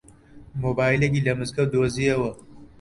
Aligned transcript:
مۆبایلێکی 0.61 1.25
لە 1.27 1.33
مزگەوت 1.39 1.69
دۆزییەوە. 1.73 2.31